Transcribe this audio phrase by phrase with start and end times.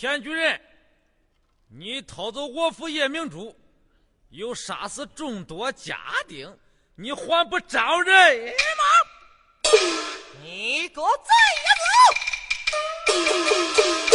[0.00, 0.58] 田举人，
[1.68, 3.54] 你偷走我府夜明珠，
[4.30, 5.94] 又杀死众多家
[6.26, 6.58] 丁，
[6.94, 8.54] 你还不招人吗？
[10.42, 11.28] 你个贼
[14.08, 14.09] 子！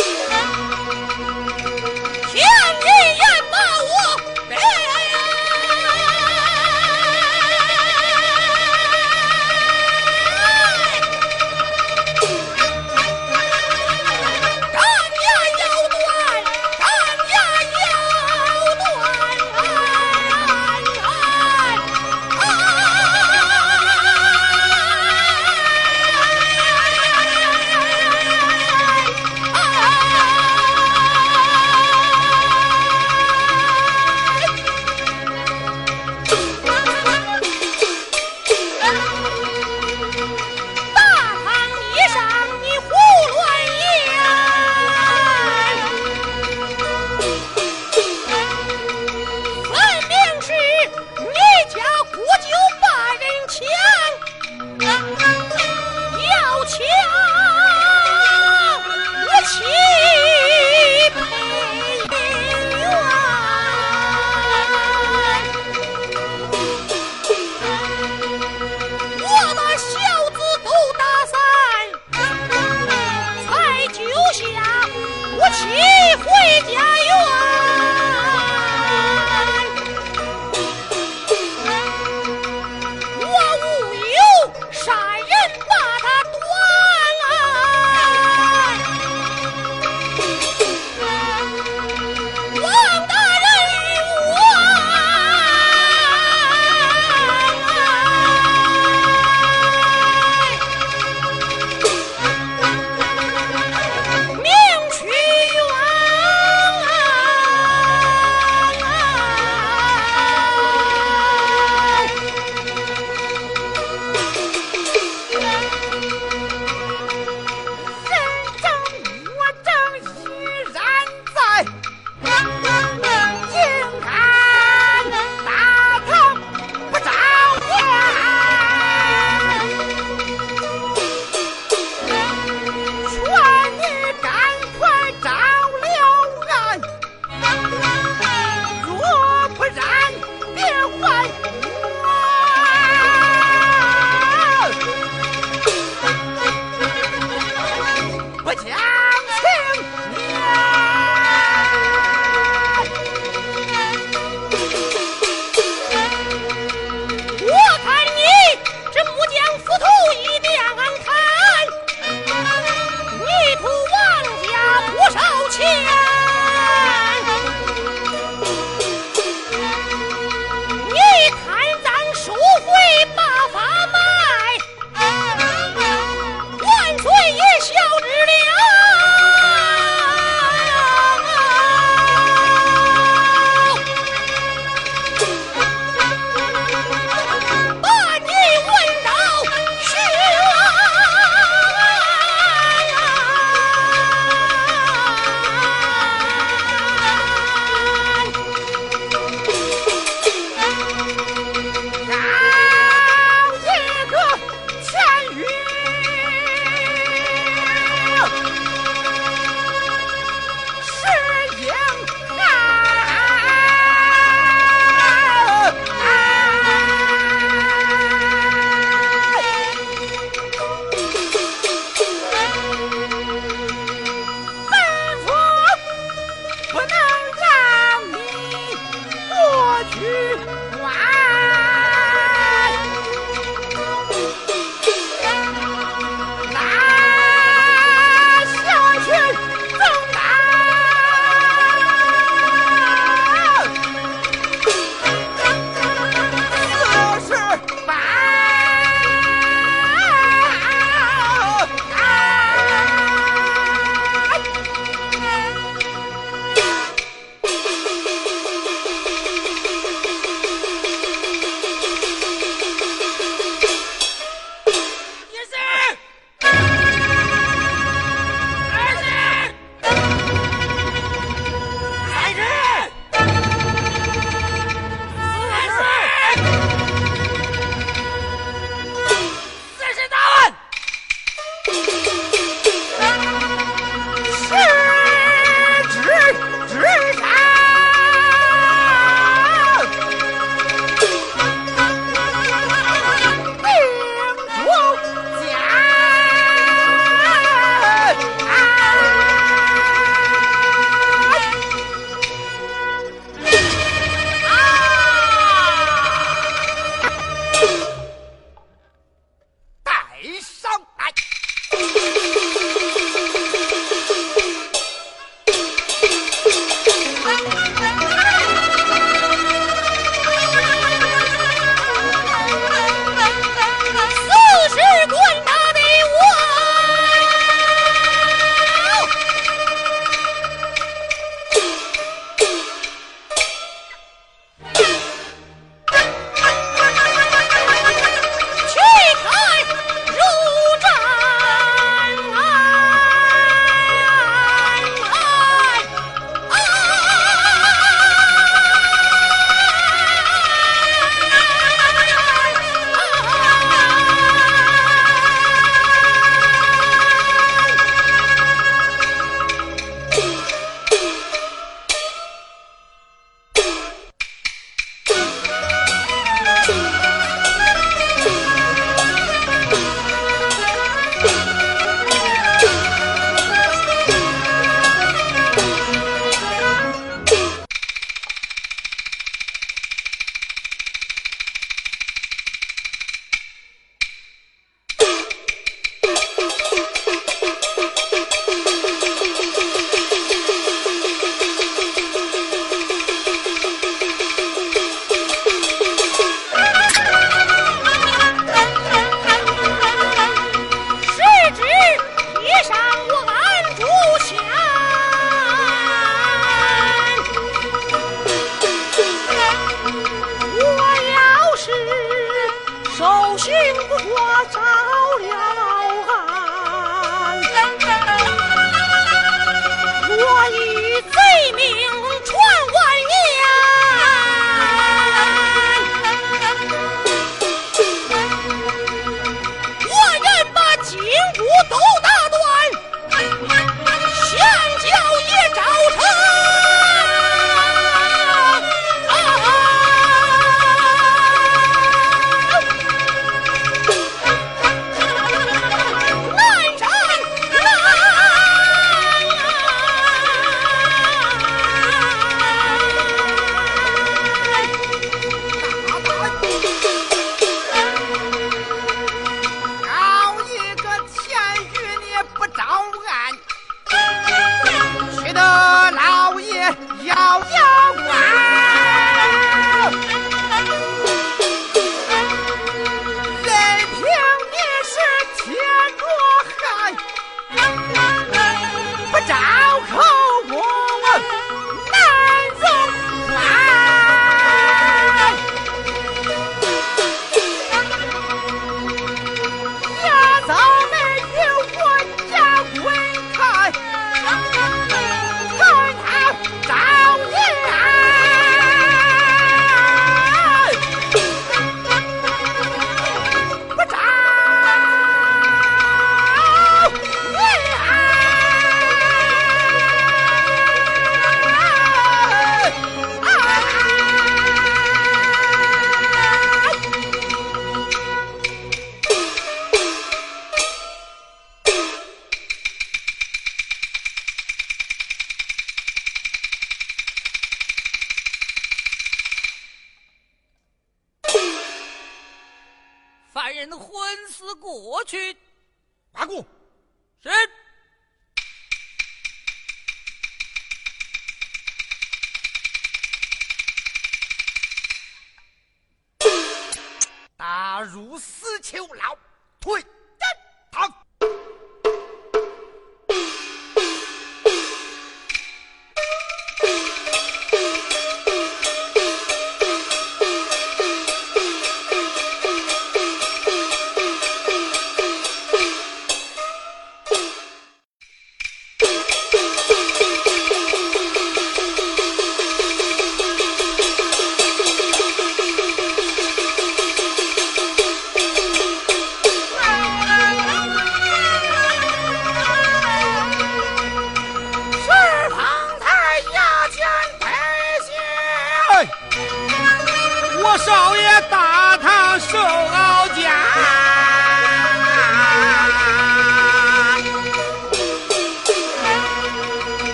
[547.85, 549.17] 如斯求老
[549.59, 549.83] 退。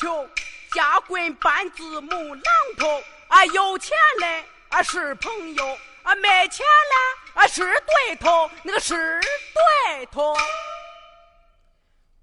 [0.00, 0.30] 管老穷，
[0.72, 2.42] 家棍板子木榔
[2.76, 3.02] 头。
[3.28, 10.34] 啊，有钱嘞啊是朋友，啊没钱嘞啊是对头，那个是对头。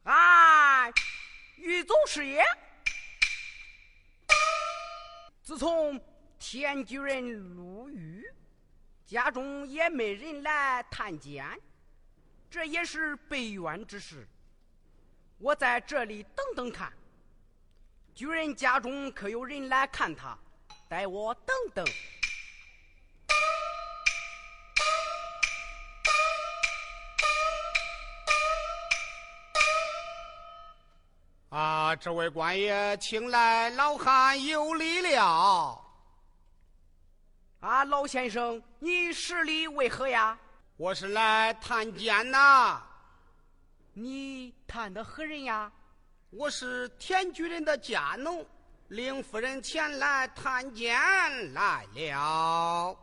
[0.04, 0.90] 啊，
[1.58, 2.44] 狱卒是也。
[5.42, 6.00] 自从
[6.40, 8.30] 天举人入狱，
[9.06, 11.46] 家中也没人来探监，
[12.50, 14.28] 这也是悲冤之事。
[15.38, 16.92] 我在这里等等看，
[18.18, 20.36] 巨人家中可有人来看他？
[20.90, 21.86] 待我等等。
[31.50, 35.80] 啊，这位官爷，请来，老汉有礼了。
[37.60, 40.36] 啊，老先生，你实力为何呀？
[40.76, 42.82] 我是来探监呐。
[43.94, 45.72] 你探的何人呀？
[46.30, 48.46] 我是田居人的家奴，
[48.90, 50.94] 令夫人前来探监
[51.54, 53.00] 来了。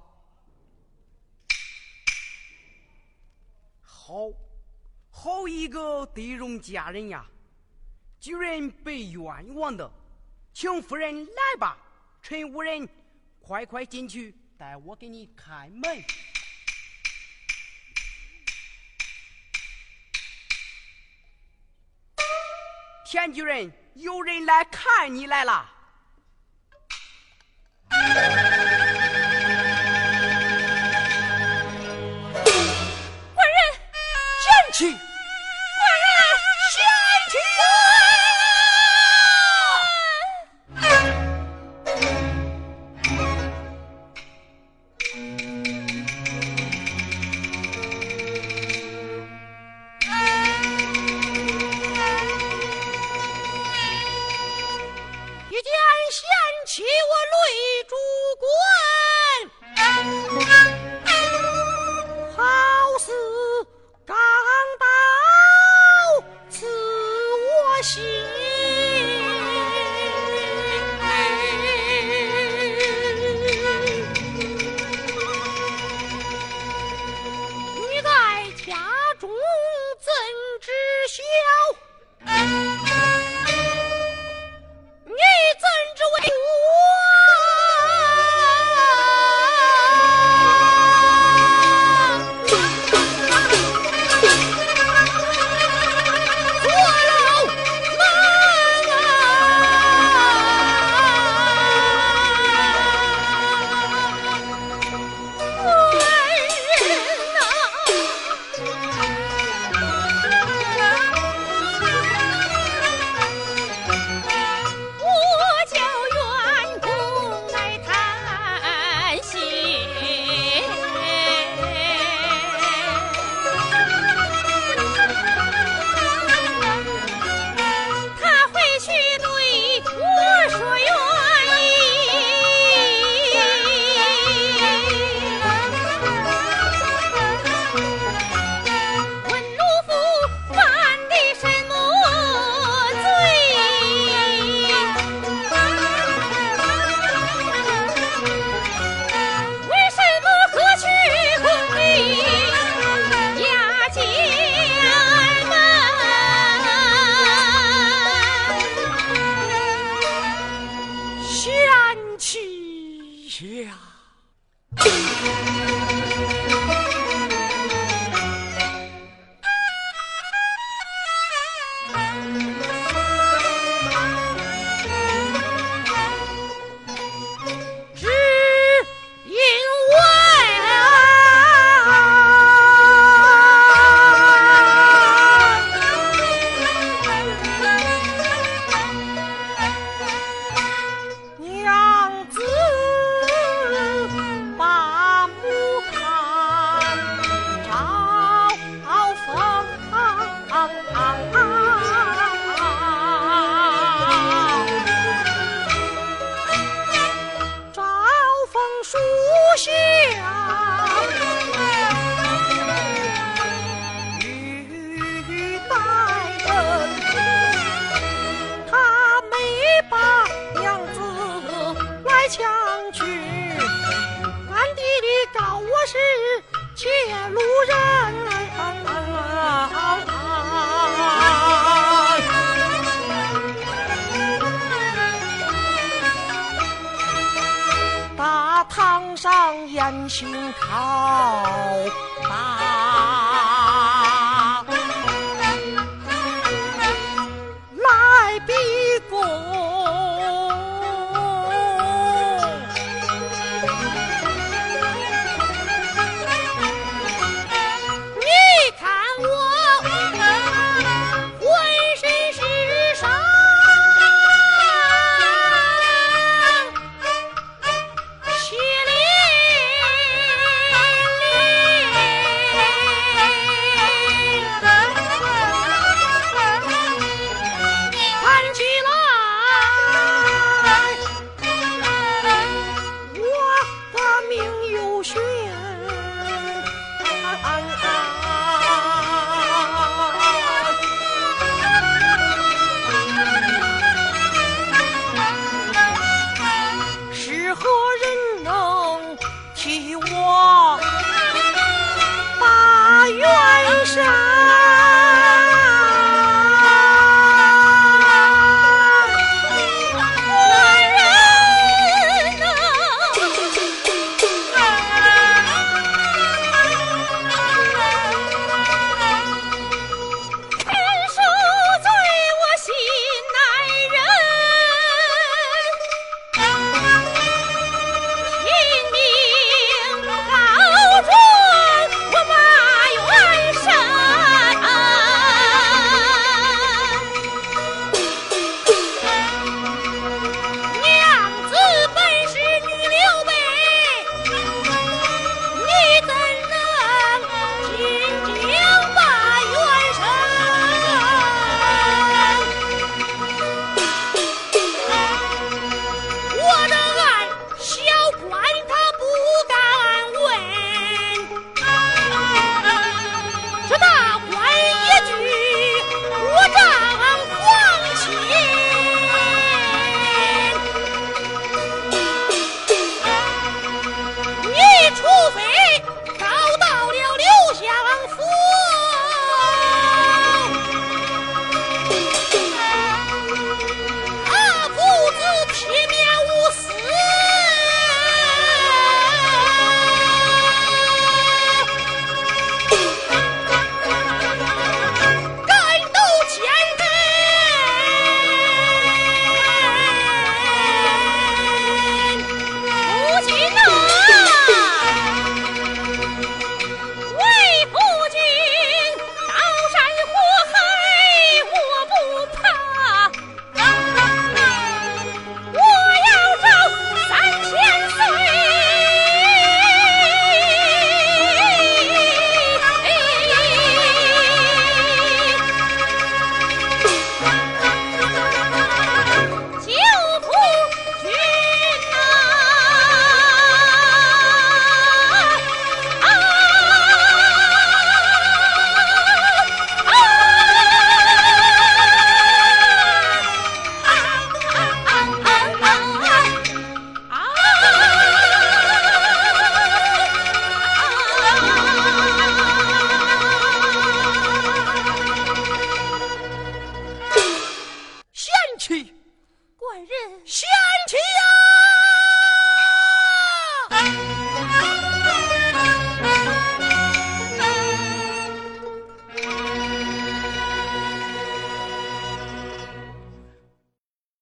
[3.80, 4.30] 好，
[5.10, 7.24] 好一个德容佳人呀！
[8.20, 9.90] 居人被冤枉的，
[10.52, 11.78] 请夫人来吧。
[12.20, 12.86] 陈无人，
[13.40, 16.04] 快快进去，待我给你开门。
[23.14, 25.70] 田主任，有人来看你来了。